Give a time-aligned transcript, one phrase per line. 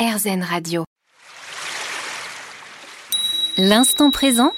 [0.00, 0.84] RZN Radio.
[3.58, 4.54] L'instant présent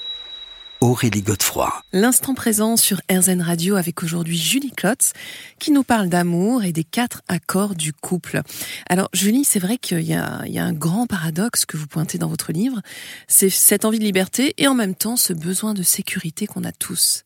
[0.81, 1.83] Aurélie Godefroy.
[1.93, 5.15] L'instant présent sur RZN Radio avec aujourd'hui Julie Klotz
[5.59, 8.43] qui nous parle d'amour et des quatre accords du couple.
[8.89, 12.53] Alors Julie, c'est vrai qu'il y, a, un grand paradoxe que vous pointez dans votre
[12.53, 12.81] livre,
[13.27, 16.71] c'est cette envie de liberté et en même temps ce besoin de sécurité qu'on a
[16.71, 17.25] tous.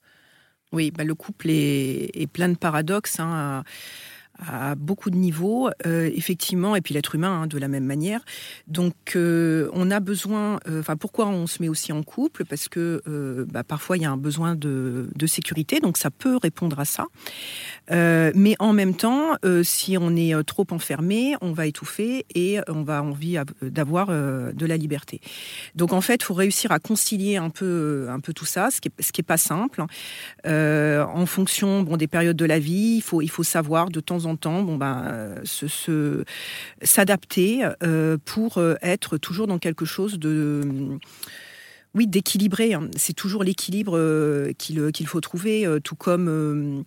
[0.73, 3.21] Oui, bah le couple est, est plein de paradoxes.
[3.21, 3.63] Hein
[4.39, 8.21] à beaucoup de niveaux, euh, effectivement, et puis l'être humain hein, de la même manière.
[8.67, 10.61] Donc, euh, on a besoin.
[10.69, 12.45] Euh, enfin, pourquoi on se met aussi en couple?
[12.45, 13.03] Parce que
[13.51, 17.07] bah, parfois il y a un besoin de, sécurité, donc ça peut répondre à ça.
[17.91, 23.03] mais en même temps, si on est trop enfermé, on va étouffer et on va
[23.03, 25.21] envie d'avoir de la liberté.
[25.75, 28.89] Donc, en fait, faut réussir à concilier un peu, un peu tout ça, ce qui
[28.89, 29.83] est, pas simple.
[30.45, 34.26] en fonction, bon, des périodes de la vie, il faut, il faut savoir de temps
[34.26, 36.25] en temps, bon ben, se,
[36.83, 40.99] s'adapter euh, pour euh, être toujours dans quelque chose de
[41.95, 42.75] oui, d'équilibré.
[42.75, 42.89] Hein.
[42.97, 46.85] C'est toujours l'équilibre euh, qu'il faut trouver, tout comme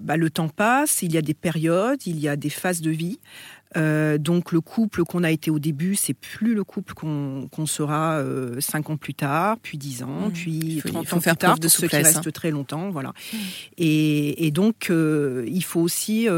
[0.00, 2.90] bah, le temps passe, il y a des périodes, il y a des phases de
[2.90, 3.18] vie.
[3.76, 8.18] Euh, donc le couple qu'on a été au début, c'est plus le couple qu'on sera
[8.18, 10.32] euh, cinq ans plus tard, puis dix ans, mmh.
[10.32, 12.30] puis trente 30 ans faire plus tard, de ceux qui restent hein.
[12.32, 13.10] très longtemps, voilà.
[13.10, 13.36] Mmh.
[13.78, 16.28] Et, donc euh, il faut aussi,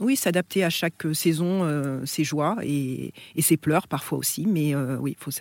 [0.00, 1.66] oui, s'adapter à chaque saison,
[2.04, 5.32] ses joies et, et, ses pleurs parfois aussi, mais oui, il faut.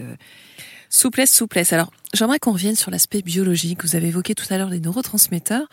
[0.94, 1.72] Souplesse, souplesse.
[1.72, 3.82] Alors, j'aimerais qu'on revienne sur l'aspect biologique.
[3.86, 5.70] Vous avez évoqué tout à l'heure les neurotransmetteurs.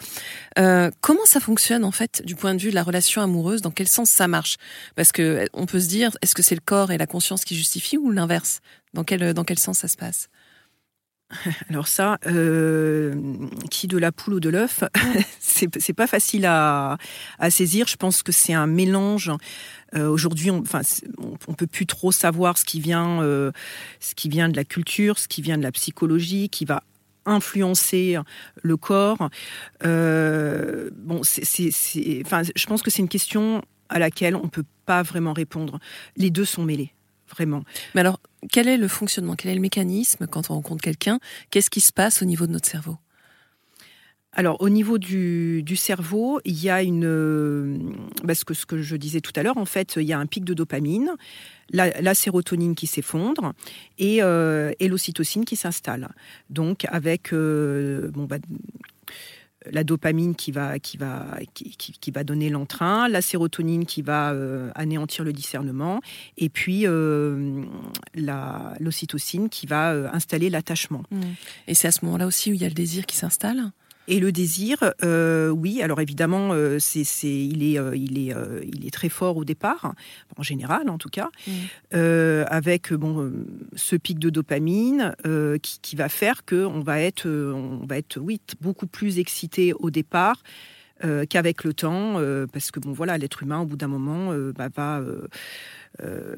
[0.60, 3.60] Euh, comment ça fonctionne en fait du point de vue de la relation amoureuse?
[3.60, 4.58] Dans quel sens ça marche?
[4.98, 7.54] Parce que on peut se dire, est-ce que c'est le corps et la conscience qui
[7.54, 8.62] justifient ou l'inverse?
[8.94, 10.28] Dans quel dans quel sens ça se passe?
[11.70, 13.14] Alors ça, euh,
[13.70, 14.82] qui de la poule ou de l'œuf,
[15.38, 16.98] c'est pas facile à,
[17.48, 17.86] saisir.
[17.86, 19.30] Je pense que c'est un mélange.
[19.94, 20.80] Euh, aujourd'hui, on, enfin,
[21.46, 23.52] on, peut plus trop savoir ce qui vient, euh,
[24.00, 26.82] ce qui vient de la culture, ce qui vient de la psychologie, qui va
[27.24, 28.18] influencer
[28.62, 29.30] le corps.
[29.80, 31.70] bon, c'est,
[32.26, 35.78] enfin, je pense que c'est une question à laquelle on peut pas vraiment répondre.
[36.16, 36.92] Les deux sont mêlés
[37.28, 37.62] vraiment.
[37.94, 41.20] Mais alors, quel est le fonctionnement, quel est le mécanisme quand on rencontre quelqu'un?
[41.50, 42.96] Qu'est-ce qui se passe au niveau de notre cerveau?
[44.32, 49.20] Alors au niveau du, cerveau, il y a une, parce que ce que je disais
[49.20, 51.10] tout à l'heure, en fait, il y a un pic de dopamine,
[51.70, 53.52] la, sérotonine qui s'effondre
[53.98, 56.08] et, euh, l'ocytocine qui s'installe.
[56.50, 58.36] Donc avec euh, bon, bah,
[59.72, 64.70] la dopamine qui va, qui va, qui, va donner l'entrain, la sérotonine qui va euh,
[64.74, 66.00] anéantir le discernement,
[66.36, 67.64] et puis euh,
[68.80, 71.02] l'ocytocine qui va euh, installer l'attachement.
[71.10, 71.20] Mmh.
[71.66, 73.70] Et c'est à ce moment-là aussi où il y a le désir qui s'installe?
[74.08, 78.86] Et le désir, euh, oui, alors évidemment, euh, c'est, il, est, euh, il, est, il
[78.86, 79.92] est très fort au départ,
[80.38, 81.94] en général en tout cas, mmh.
[82.46, 83.30] avec bon,
[83.76, 85.14] ce pic de dopamine
[85.62, 90.42] qui, va faire qu'on va être, on va être oui, beaucoup plus excité au départ.
[91.28, 92.20] Qu'avec le temps,
[92.52, 95.02] parce que bon voilà, l'être humain au bout d'un moment bah, va
[96.02, 96.36] euh,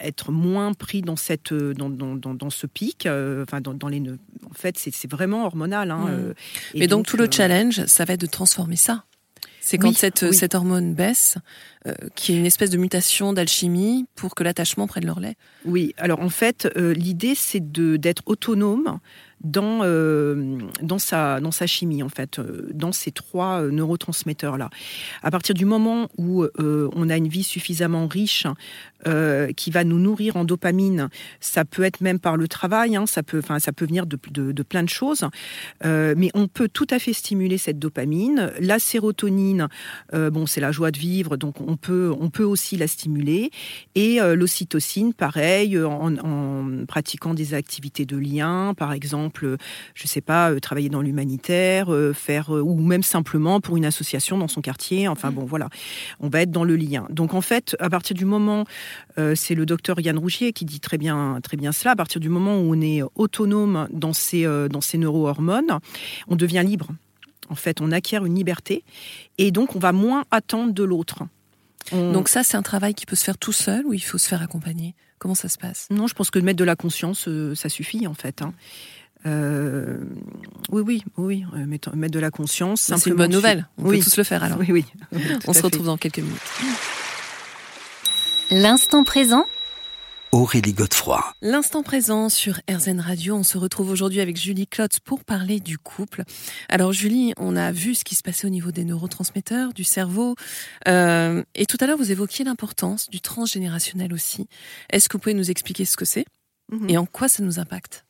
[0.00, 4.00] être moins pris dans cette euh, dans, dans, dans, ce pic euh, enfin dans, les
[4.00, 6.34] en fait c'est vraiment hormonal hein, mmh.
[6.78, 9.04] mais donc, tout le challenge ça va être de transformer ça.
[9.60, 11.38] C'est quand cette, cette hormone baisse,
[11.86, 15.36] euh, qu'il y ait une espèce de mutation d'alchimie pour que l'attachement prenne le relais.
[15.64, 18.98] Oui, alors en fait, l'idée c'est d'être autonome
[19.44, 24.70] dans, euh, dans, sa, dans sa chimie, en fait, euh, dans ces trois euh, neurotransmetteurs-là.
[25.22, 28.46] À partir du moment où on a une vie suffisamment riche
[29.56, 31.08] qui va nous nourrir en dopamine,
[31.40, 34.62] ça peut être même par le travail, hein, ça, peut, ça peut venir de, de,
[34.62, 35.26] plein de choses,
[35.84, 38.52] mais on peut tout à fait stimuler cette dopamine.
[38.60, 39.68] La sérotonine,
[40.12, 43.50] bon, c'est la joie de vivre, donc on peut, on peut aussi la stimuler.
[43.94, 49.56] Et l'ocytocine, pareil, en pratiquant des activités de lien, par exemple, je
[49.94, 53.86] je sais pas, euh, travailler dans l'humanitaire, euh, faire euh, ou même simplement pour une
[53.86, 55.08] association dans son quartier.
[55.08, 55.68] Enfin bon, voilà,
[56.20, 57.06] on va être dans le lien.
[57.10, 58.64] Donc en fait, à partir du moment,
[59.34, 61.92] c'est le docteur Yann Rougier qui dit très bien, très bien cela.
[61.92, 65.78] À partir du moment où on est autonome dans ces dans ces neurohormones,
[66.28, 66.88] on devient libre.
[67.48, 68.84] En fait, on acquiert une liberté
[69.38, 71.24] et donc on va moins attendre de l'autre.
[71.92, 74.28] Donc ça, c'est un travail qui peut se faire tout seul ou il faut se
[74.28, 74.94] faire accompagner?
[75.18, 75.86] Comment ça se passe?
[75.90, 78.42] Non, je pense que de mettre de la conscience, ça suffit en fait.
[78.42, 78.52] Hein.
[79.26, 79.98] Euh,
[80.70, 82.80] oui, oui, oui, euh, mettre, mettre, de la conscience.
[82.80, 83.68] C'est une bonne nouvelle.
[83.78, 84.58] On peut tous le faire alors.
[84.58, 84.84] Oui, oui.
[85.46, 86.40] On se retrouve dans quelques minutes.
[88.50, 89.46] L'instant présent
[90.32, 91.22] Aurélie Godefroy.
[91.42, 95.78] L'instant présent sur RZN Radio, on se retrouve aujourd'hui avec Julie Klotz pour parler du
[95.78, 96.24] couple.
[96.68, 100.34] Alors Julie, on a vu ce qui se passait au niveau des neurotransmetteurs, du cerveau,
[100.88, 104.48] euh, et tout à l'heure vous évoquiez l'importance du transgénérationnel aussi.
[104.90, 106.26] Est-ce que vous pouvez nous expliquer ce que c'est
[106.72, 106.90] Mhm.
[106.90, 108.04] et en quoi ça nous impacte?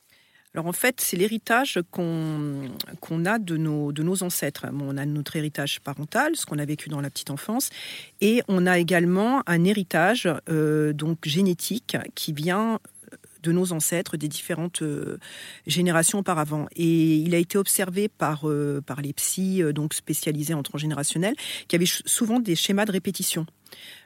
[0.55, 4.65] Alors en fait, c'est l'héritage qu'on a de nos, ancêtres.
[4.71, 7.71] On a notre héritage parental, ce qu'on a vécu dans la petite enfance,
[8.21, 12.79] et on a également un héritage euh, donc génétique qui vient
[13.45, 15.19] de nos ancêtres des différentes euh,
[15.67, 16.67] générations auparavant.
[16.75, 21.35] Et il a été observé par, euh, par les psys euh, donc spécialisés en transgénérationnel
[21.67, 23.45] qui avaient souvent des schémas de répétition.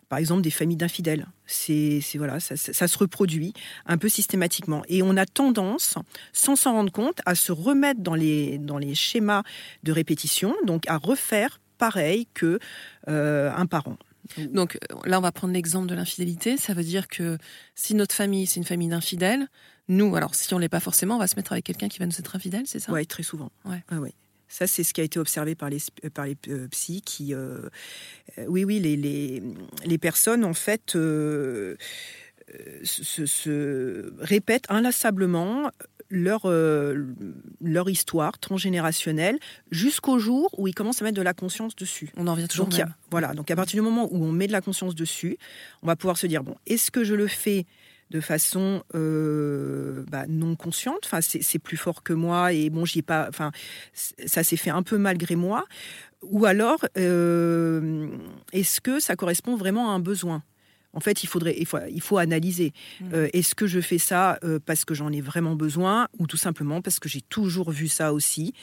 [0.09, 1.27] Par exemple, des familles d'infidèles.
[1.45, 3.53] C'est voilà, ça, se reproduit
[3.85, 4.81] un peu systématiquement.
[4.89, 5.95] Et on a tendance,
[6.33, 9.43] sans s'en rendre compte, à se remettre dans les, dans les schémas
[9.83, 12.59] de répétition, donc à refaire pareil que
[13.05, 13.97] un parent.
[14.37, 16.57] Donc euh, là, on va prendre l'exemple de l'infidélité.
[16.57, 17.37] Ça veut dire que
[17.75, 19.47] si notre famille, c'est une famille d'infidèles,
[19.87, 22.05] nous, alors si on l'est pas forcément, on va se mettre avec quelqu'un qui va
[22.05, 22.91] nous être infidèle, c'est ça?
[22.91, 23.51] Ouais, très souvent.
[23.65, 23.83] Ouais.
[23.91, 24.13] Ouais, ouais.
[24.51, 27.33] Ça, c'est ce qui a été observé par les, sp- par les euh, psys qui.
[27.35, 27.69] euh,
[28.37, 29.43] euh, oui, oui, les, les,
[29.85, 31.75] les personnes, en fait, euh, euh,
[32.83, 35.71] se, se répètent inlassablement
[36.09, 37.05] leur, euh,
[37.61, 39.37] leur histoire transgénérationnelle
[39.71, 42.09] jusqu'au jour où ils commencent à mettre de la conscience dessus.
[42.17, 44.47] On en revient toujours Donc, a- voilà, donc à partir du moment où on met
[44.47, 45.37] de la conscience dessus,
[45.83, 47.65] on va pouvoir se dire bon, est-ce que je le fais
[48.09, 51.01] de façon euh, bah, non consciente?
[51.05, 53.27] Enfin, c'est plus fort que moi et bon, pas.
[53.29, 53.51] Enfin,
[53.93, 55.65] ça s'est fait un peu malgré moi.
[56.23, 58.07] Ou alors, euh,
[58.51, 60.43] est-ce que ça correspond vraiment à un besoin?
[60.93, 62.73] En fait, il faudrait, il faut, il faut analyser.
[63.01, 63.05] Mm.
[63.13, 66.37] Euh, Est-ce que je fais ça euh, parce que j'en ai vraiment besoin, ou tout
[66.37, 68.53] simplement parce que j'ai toujours vu ça aussi,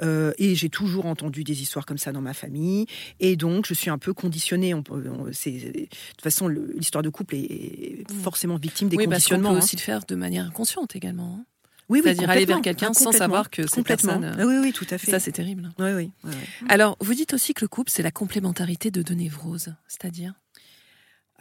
[0.00, 2.86] euh, et j'ai toujours entendu des histoires comme ça dans ma famille,
[3.20, 4.74] et donc je suis un peu conditionnée.
[4.74, 8.14] On, on- de toute façon, l'histoire de couple est Mm.
[8.22, 9.60] forcément victime des oui, parce qu'on peut conditionnements.
[9.60, 9.64] hein.
[9.64, 11.38] aussi le faire de manière inconsciente également.
[11.40, 11.44] hein.
[11.88, 14.18] Oui, oui, C'est-à-dire aller vers quelqu'un Ah, sans savoir que cette complètement.
[14.20, 15.10] personne, Ah oui, oui, tout à fait.
[15.10, 15.70] Ça, c'est terrible.
[15.78, 16.66] oui, oui, oui, oui.
[16.70, 20.32] Alors, vous dites aussi que le couple, c'est la complémentarité de deux névroses, c'est-à-dire?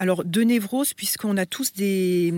[0.02, 2.34] Alors, de névrose, puisqu'on a tous des,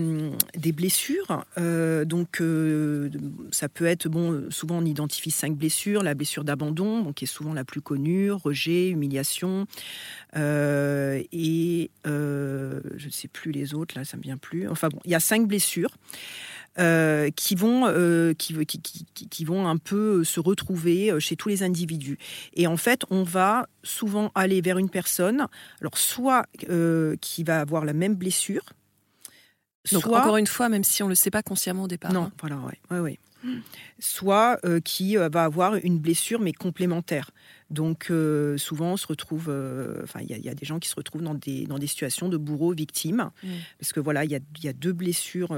[0.54, 3.08] des blessures, euh, donc euh,
[3.52, 7.54] ça peut être, bon, souvent on identifie cinq blessures, la blessure d'abandon, qui est souvent
[7.54, 9.66] la plus connue, rejet, humiliation,
[10.36, 14.68] euh, et je ne sais plus les autres, là, ça me vient plus.
[14.68, 15.96] Enfin bon, il y a cinq blessures.
[16.78, 21.20] Euh, qui vont euh, qui, qui, qui, qui- qui vont un peu se retrouver euh,
[21.20, 22.18] chez tous les individus
[22.54, 25.46] et en fait on va souvent aller vers une personne
[25.80, 28.62] alors soit euh, qui va avoir la même blessure
[29.92, 32.12] Donc, soit encore une fois, même si on ne le sait pas consciemment au départ.
[32.12, 32.32] non hein.
[32.40, 33.18] voilà ouais, ouais, ouais.
[33.98, 37.30] Soit euh, qui euh, va avoir une blessure mais complémentaire.
[37.70, 39.44] Donc euh, souvent on se retrouve
[40.04, 41.78] enfin il y, a- il y a des gens qui se retrouvent dans des dans
[41.78, 43.48] des situations de bourreau victime Mm.
[43.80, 45.56] parce que voilà il y y a deux blessures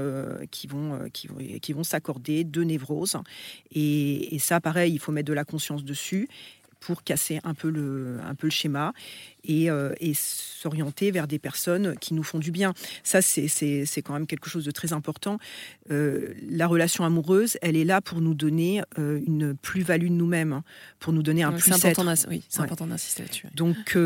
[0.49, 3.17] qui vont qui vont qui vont s'accorder deux névroses.
[3.71, 6.27] Et, et ça pareil il faut mettre de la conscience dessus
[6.79, 8.93] pour casser un peu le, un peu le schéma
[9.43, 12.73] et, euh, et s'orienter vers des personnes qui nous font du bien.
[13.03, 15.39] Ça, c'est- c'est c'est quand même quelque chose de très important.
[15.91, 20.53] Euh, la relation amoureuse, elle est là pour nous donner euh, une plus-value de nous-mêmes,
[20.53, 20.63] hein,
[20.99, 22.65] pour nous donner un Donc, plus C'est important, oui, c'est Ouais.
[22.65, 23.47] important d'insister là-dessus.
[23.55, 23.97] Donc,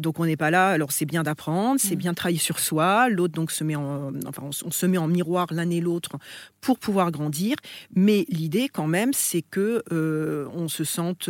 [0.00, 0.68] donc on n'est pas là.
[0.70, 1.98] Alors c'est bien d'apprendre, c'est Mm.
[1.98, 3.08] bien de travailler sur soi.
[3.08, 6.12] L'autre donc se met en, enfin on, on se met en miroir l'un et l'autre
[6.60, 7.56] pour pouvoir grandir.
[7.94, 9.82] Mais l'idée quand même, c'est que
[10.54, 11.28] on se sente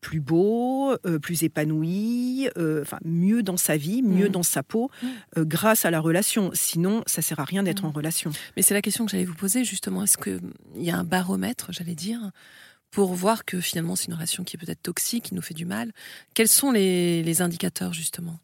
[0.00, 4.32] plus beau, euh, plus épanoui, euh, enfin mieux dans sa vie, mieux Mm.
[4.32, 5.06] dans sa peau, Mm.
[5.38, 6.50] euh, grâce à la relation.
[6.54, 7.86] Sinon, ça sert à rien d'être Mm.
[7.86, 8.30] en relation.
[8.56, 10.02] Mais c'est la question que j'allais vous poser justement.
[10.04, 10.40] Est-ce qu'il
[10.76, 12.30] y a un baromètre, j'allais dire,
[12.90, 15.64] pour voir que finalement c'est une relation qui est peut-être toxique, qui nous fait du
[15.64, 15.92] mal?
[16.34, 18.38] Quels sont les, les indicateurs justement?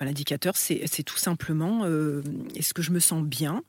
[0.00, 1.84] Bah, L'indicateur, c'est tout simplement
[2.54, 3.62] est-ce que je me sens bien?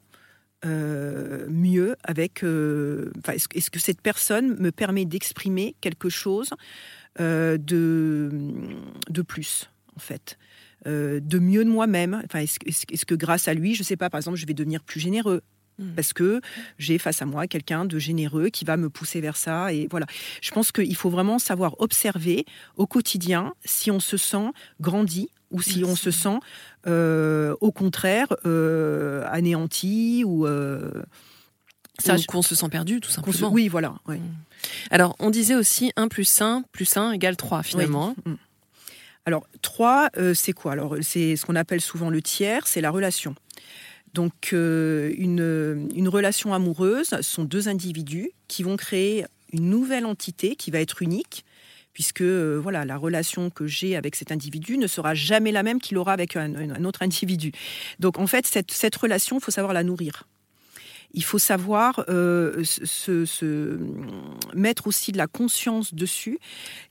[0.65, 2.43] Euh, mieux avec.
[2.43, 6.51] euh, enfin, est-ce, que- cette personne me permet d'exprimer quelque chose
[7.19, 8.29] euh, de,
[9.09, 10.37] de plus, en fait
[10.85, 12.21] de mieux de moi-même?
[12.23, 15.01] Enfin, est-ce, que grâce à lui, je sais pas, par exemple, je vais devenir plus
[15.01, 15.41] généreux?
[15.79, 15.93] Mm.
[15.95, 16.41] parce que
[16.77, 19.73] j'ai face à moi quelqu'un de généreux qui va me pousser vers ça.
[19.73, 20.05] Et voilà.
[20.41, 24.51] Je pense qu'il faut vraiment savoir observer au quotidien si on se sent
[24.81, 26.37] grandi ou si on se sent
[26.87, 30.91] euh, au contraire euh, anéanti ou euh,
[31.99, 33.51] Ça, qu'on se sent perdu, tout qu'on se- simplement.
[33.51, 34.17] oui voilà ouais.
[34.17, 34.35] Mm.
[34.91, 38.15] Alors, on disait aussi 1 plus 1 plus 1 égale 3 finalement.
[38.25, 38.33] Mm.
[39.25, 40.71] Alors, 3, c'est quoi?
[40.71, 43.35] Alors, c'est ce qu'on appelle souvent le tiers, c'est la relation.
[44.15, 50.55] Donc, euh, une, une relation amoureuse sont deux individus qui vont créer une nouvelle entité
[50.55, 51.45] qui va être unique,
[51.99, 55.97] puisque voilà, la relation que j'ai avec cet individu ne sera jamais la même qu'il
[55.97, 57.51] aura avec un, autre individu.
[57.99, 60.23] Donc en fait, cette, cette relation, il faut savoir la nourrir
[61.11, 63.79] il faut savoir euh, se,
[64.53, 66.39] mettre aussi de la conscience dessus,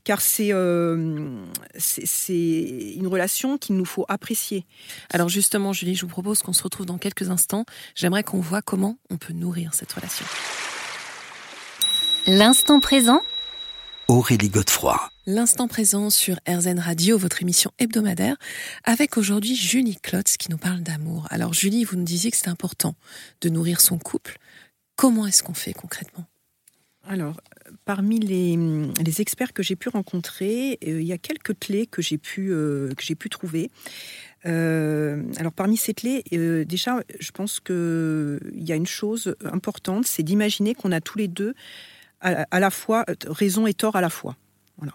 [0.04, 1.44] car euh,
[1.78, 4.66] c'est une relation qu'il nous faut apprécier.
[5.08, 7.64] Alors justement, Julie, je vous propose qu'on se retrouve dans quelques instants.
[7.94, 10.26] J'aimerais qu'on voit comment on peut nourrir cette relation.
[12.26, 13.22] L'instant présent
[14.10, 15.10] Aurélie Godefroy.
[15.26, 18.36] L'instant présent sur RZN Radio, votre émission hebdomadaire,
[18.84, 21.26] avec aujourd'hui Julie Klotz qui nous parle d'amour.
[21.28, 22.94] Alors Julie, vous nous disiez que c'est important
[23.42, 24.38] de nourrir son couple.
[24.96, 26.24] Comment est-ce qu'on fait concrètement?
[27.06, 27.38] Alors,
[27.84, 32.16] parmi les, experts que j'ai pu rencontrer, euh, il y a quelques clés que j'ai
[32.16, 33.70] pu, euh, que j'ai pu trouver.
[34.46, 36.22] Euh, alors, parmi ces clés,
[36.66, 41.28] déjà, je pense qu'il y a une chose importante, c'est d'imaginer qu'on a tous les
[41.28, 41.54] deux
[42.20, 44.37] à, la fois raison et tort à la fois.
[44.78, 44.92] Voilà.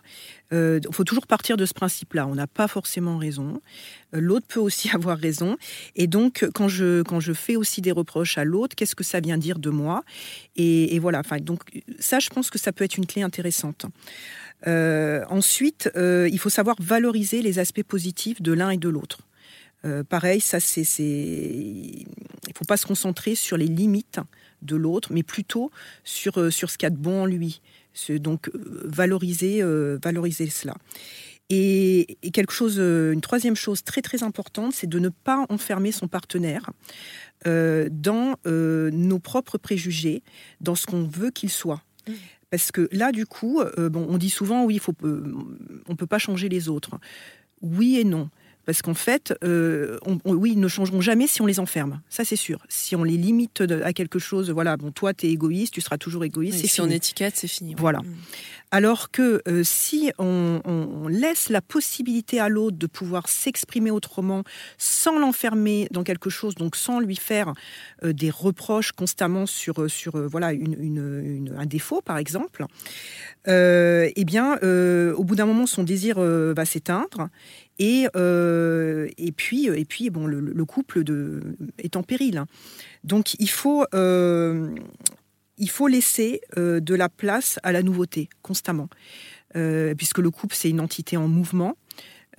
[0.52, 2.26] Il euh, faut toujours partir de ce principe-là.
[2.28, 3.62] On n'a pas forcément raison.
[4.16, 5.58] Euh, l'autre peut aussi avoir raison.
[5.96, 9.20] Et donc, quand je, quand je fais aussi des reproches à l'autre, qu'est-ce que ça
[9.20, 10.04] vient dire de moi?
[10.56, 11.20] Et, voilà.
[11.20, 11.62] Enfin, donc,
[12.00, 13.86] ça, je pense que ça peut être une clé intéressante.
[14.68, 19.20] Euh, ensuite, il faut savoir valoriser les aspects positifs de l'un et de l'autre.
[20.08, 22.06] pareil, ça, c'est, il
[22.48, 24.20] ne faut pas se concentrer sur les limites
[24.64, 25.72] de l'autre, mais plutôt
[26.04, 27.62] sur, euh, sur ce qu'il y a de bon en lui.
[28.10, 30.76] Donc euh, valoriser, euh, valoriser cela.
[31.50, 36.08] Et, quelque chose, une troisième chose très très importante, c'est de ne pas enfermer son
[36.08, 36.72] partenaire
[37.46, 40.24] dans nos propres préjugés,
[40.62, 41.84] dans ce qu'on veut qu'il soit.
[42.50, 46.48] Parce que là, du coup, bon, on dit souvent, oui, faut, on peut pas changer
[46.50, 46.98] les autres.
[47.62, 48.30] Oui et non.
[48.66, 52.02] Parce qu'en fait, euh, oui, ils ne changeront jamais si on les enferme.
[52.10, 52.60] Ça, c'est sûr.
[52.70, 55.98] Si on les limite à quelque chose, voilà, bon, toi, tu es égoïste, tu seras
[55.98, 56.66] toujours égoïste.
[56.66, 57.76] si on étiquette, c'est fini.
[57.78, 58.00] Voilà.
[58.00, 58.16] Mm.
[58.74, 64.44] Alors que euh, si on, laisse la possibilité à l'autre de pouvoir s'exprimer autrement
[64.80, 67.54] sans l'enfermer dans quelque chose, donc sans lui faire
[68.04, 72.66] euh, des reproches constamment sur, sur voilà, un défaut, par exemple,
[73.46, 77.30] eh bien, au bout d'un moment, son désir va s'éteindre
[77.80, 81.04] et, euh, et puis, et puis bon, le, couple
[81.80, 82.44] est en péril.
[83.04, 84.70] Donc il faut, euh,
[85.64, 88.90] il faut laisser euh, de la place à la nouveauté constamment,
[89.98, 91.78] puisque le couple c'est une entité en mouvement.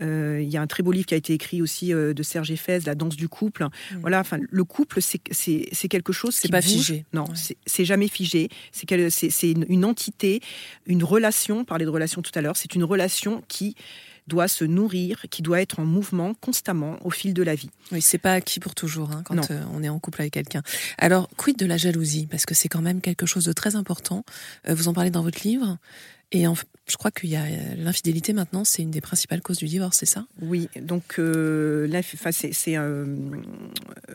[0.00, 2.80] Il y a un très beau livre qui a été écrit aussi de Serge Effès,
[2.84, 3.62] La danse du couple.
[3.62, 3.96] Mmh.
[4.00, 6.34] Voilà, enfin, le couple, c'est quelque chose.
[6.34, 7.06] C'est pas figé.
[7.12, 7.26] Non,
[7.64, 8.48] c'est jamais figé.
[8.72, 10.40] C'est une, une entité,
[10.86, 11.60] une relation.
[11.60, 12.56] On parlait de relation tout à l'heure.
[12.56, 13.76] C'est une relation qui
[14.26, 17.70] doit se nourrir, qui doit être en mouvement constamment au fil de la vie.
[17.92, 20.62] Oui, c'est pas acquis pour toujours hein, quand euh, on est en couple avec quelqu'un.
[20.98, 22.26] Alors, quid de la jalousie?
[22.26, 24.24] Parce que c'est quand même quelque chose de très important.
[24.68, 25.78] Euh, vous en parlez dans votre livre.
[26.32, 26.46] Et
[26.86, 29.98] je crois qu'il y a euh, l'infidélité maintenant, c'est une des principales causes du divorce,
[29.98, 30.26] c'est ça?
[30.42, 31.88] Oui, donc euh,
[32.30, 33.06] c'est, euh,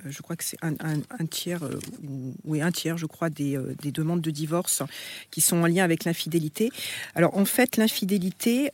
[0.06, 0.76] je crois que c'est un,
[1.26, 1.62] tiers,
[2.44, 4.84] oui un tiers, je crois, des, demandes de divorce
[5.32, 6.70] qui sont en lien avec l'infidélité.
[7.16, 8.72] Alors en fait, l'infidélité,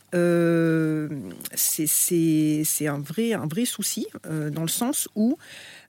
[1.54, 5.38] c'est, un vrai, un vrai souci dans le sens où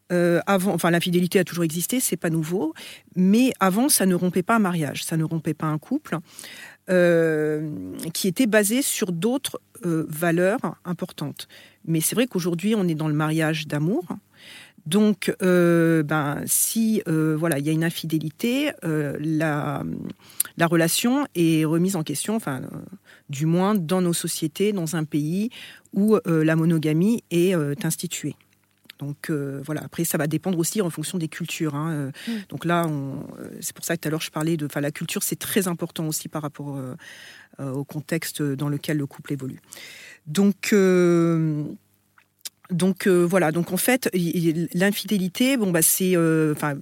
[0.10, 2.74] avant, enfin l'infidélité a toujours existé, c'est pas nouveau,
[3.16, 6.20] mais avant ça ne rompait pas un mariage, ça ne rompait pas un couple.
[6.89, 7.70] Euh,
[8.13, 11.50] qui était basé sur d'autres euh, valeurs importantes.
[11.84, 14.06] Mais c'est vrai qu'aujourd'hui, on est dans le mariage d'amour.
[14.86, 19.84] Donc, euh, ben, si voilà, il y a une infidélité, la,
[20.56, 22.62] la relation est remise en question, enfin,
[23.29, 25.50] du moins dans nos sociétés, dans un pays
[25.91, 27.53] où la monogamie est
[27.84, 28.38] instituée.
[29.00, 31.75] Donc euh, voilà, après ça va dépendre aussi en fonction des cultures.
[31.75, 31.92] Hein.
[31.92, 32.42] Euh, mm.
[32.50, 35.24] Donc là, euh, c'est pour ça que tout à l'heure je parlais de, la culture,
[35.24, 36.80] c'est très important aussi par rapport
[37.60, 39.60] au contexte dans lequel le couple évolue.
[40.27, 40.74] Donc
[42.70, 44.10] donc voilà, donc en fait,
[44.74, 46.16] l'infidélité, bon bah c'est,
[46.51, 46.75] enfin,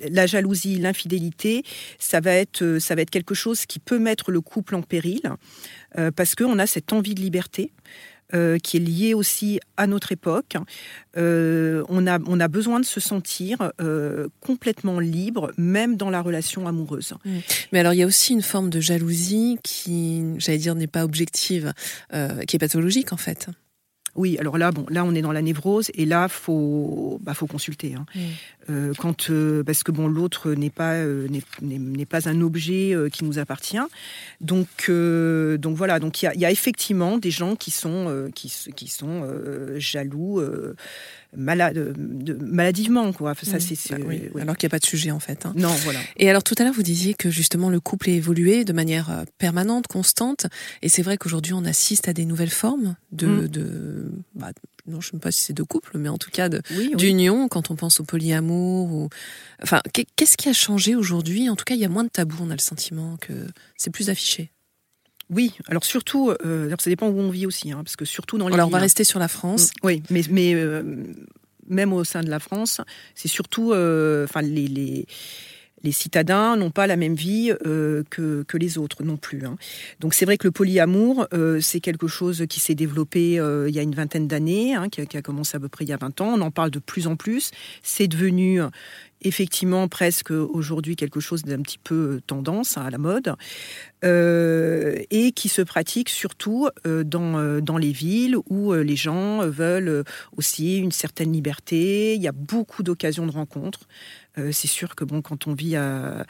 [0.00, 1.62] la jalousie, l'infidélité,
[1.98, 5.20] ça va être, ça va être quelque chose qui peut mettre le couple en péril
[6.16, 7.72] parce qu'on a cette envie de liberté.
[8.34, 10.56] Euh, qui est lié aussi à notre époque.
[11.18, 16.22] Euh, on, a, on a besoin de se sentir euh, complètement libre, même dans la
[16.22, 17.12] relation amoureuse.
[17.26, 17.30] Mmh.
[17.72, 21.04] Mais alors, il y a aussi une forme de jalousie qui, j'allais dire, n'est pas
[21.04, 21.74] objective,
[22.46, 23.48] qui est pathologique en fait.
[24.14, 27.46] Oui, alors là, bon, là, on est dans la névrose et là, faut, bah, faut
[27.46, 27.94] consulter.
[27.94, 28.04] Hein.
[28.70, 31.26] Euh, quand euh, parce que bon l'autre n'est pas euh,
[31.62, 33.76] n'est- pas un objet euh, qui nous appartient
[34.40, 38.30] donc donc voilà donc il y a, il y a effectivement des gens qui sont
[38.34, 38.48] qui,
[38.88, 39.26] sont
[39.78, 40.40] jaloux
[41.36, 43.60] malade de- maladivement quoi ça Mhm.
[43.60, 44.20] c'est Bah oui.
[44.40, 45.46] Alors qu'il n'y a pas de sujet en fait.
[45.46, 45.52] hein.
[45.56, 48.64] non voilà Et alors tout à l'heure, vous disiez que justement le couple est évolué
[48.64, 50.46] de manière permanente, constante.
[50.82, 53.26] Et c'est vrai qu'aujourd'hui, on assiste à des nouvelles formes de...
[53.26, 53.48] Mm.
[53.48, 53.64] de
[54.34, 54.50] bah,
[54.86, 56.88] non, je ne sais pas si c'est de couple, mais en tout cas de, oui,
[56.90, 56.96] oui.
[56.96, 58.90] d'union, quand on pense au polyamour.
[58.92, 59.08] Ou...
[59.62, 61.48] Enfin, qu'est- qu'est-ce qui a changé aujourd'hui?
[61.48, 63.32] En tout cas, il y a moins de tabous, on a le sentiment que
[63.76, 64.50] c'est plus affiché.
[65.30, 68.38] oui alors surtout euh, alors ça dépend où on vit aussi hein, parce que surtout
[68.38, 69.70] dans les Alors on va rester sur la France.
[69.82, 70.82] Mm, Oui, mais, mais euh,
[71.68, 72.80] même au sein de la France,
[73.14, 75.06] c'est surtout, euh, enfin, les, les,
[75.82, 79.44] les citadins n'ont pas la même vie euh, que, les autres non plus.
[79.44, 79.56] hein.
[80.00, 83.74] Donc c'est vrai que le polyamour, euh, c'est quelque chose qui s'est développé euh, il
[83.74, 85.96] y a une vingtaine d'années, hein, qui, a, commencé à peu près il y a
[85.96, 86.34] 20 ans.
[86.34, 87.50] On en parle de plus en plus.
[87.82, 88.60] C'est devenu
[89.22, 93.34] effectivement presque aujourd'hui quelque chose d'un petit peu tendance hein, à la mode
[94.04, 99.46] euh, et qui se pratique surtout euh, dans, euh, dans les villes où les gens
[99.46, 100.04] veulent
[100.36, 102.14] aussi une certaine liberté.
[102.14, 103.80] Il y a beaucoup d'occasions de rencontres.
[104.38, 106.24] Euh, c'est sûr que bon, quand on vit à-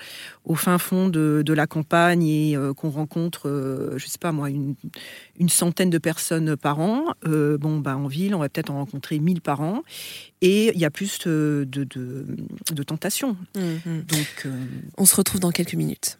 [0.45, 4.33] au fin fond de, de la campagne et euh, qu'on rencontre, euh, je sais pas
[4.33, 4.75] moi, une,
[5.39, 9.21] une centaine de personnes par an, bon, bah, en ville, on va peut-être en rencontrer
[9.21, 9.83] 1000 par an.
[10.41, 13.37] Et il y a plus de, de, de, tentations.
[13.55, 14.03] Mhm.
[14.03, 14.51] Donc, euh,
[14.99, 16.19] On se retrouve dans quelques minutes.